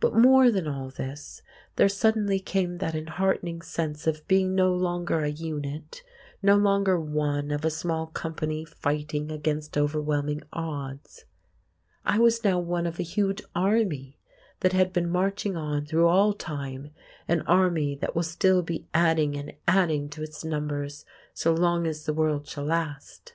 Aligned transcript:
But 0.00 0.14
more 0.14 0.50
than 0.50 0.68
all 0.68 0.90
this, 0.90 1.40
there 1.76 1.88
suddenly 1.88 2.38
came 2.38 2.76
that 2.76 2.94
enheartening 2.94 3.62
sense 3.62 4.06
of 4.06 4.28
being 4.28 4.54
no 4.54 4.70
longer 4.74 5.20
a 5.22 5.30
unit, 5.30 6.02
no 6.42 6.56
longer 6.58 7.00
one 7.00 7.50
of 7.50 7.64
a 7.64 7.70
small 7.70 8.08
company 8.08 8.66
fighting 8.66 9.30
against 9.30 9.78
overwhelming 9.78 10.42
odds; 10.52 11.24
I 12.04 12.18
was 12.18 12.44
now 12.44 12.58
one 12.58 12.86
of 12.86 12.98
a 12.98 13.02
huge 13.02 13.40
army 13.54 14.18
that 14.60 14.74
had 14.74 14.92
been 14.92 15.08
marching 15.08 15.56
on 15.56 15.86
through 15.86 16.06
all 16.06 16.34
time, 16.34 16.90
an 17.26 17.40
army 17.46 17.94
that 17.94 18.14
will 18.14 18.22
still 18.24 18.60
be 18.60 18.88
adding 18.92 19.38
and 19.38 19.54
adding 19.66 20.10
to 20.10 20.22
its 20.22 20.44
numbers, 20.44 21.06
so 21.32 21.50
long 21.54 21.86
as 21.86 22.04
the 22.04 22.12
world 22.12 22.46
shall 22.46 22.66
last. 22.66 23.32